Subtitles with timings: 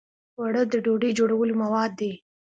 [0.39, 2.11] اوړه د ډوډۍ جوړولو مواد دي